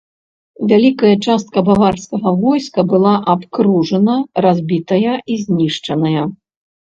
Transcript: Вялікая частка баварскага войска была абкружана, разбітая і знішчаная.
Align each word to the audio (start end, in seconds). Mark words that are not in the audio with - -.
Вялікая 0.69 1.09
частка 1.25 1.57
баварскага 1.67 2.29
войска 2.45 2.85
была 2.93 3.11
абкружана, 3.35 4.15
разбітая 4.47 5.13
і 5.35 5.39
знішчаная. 5.45 6.23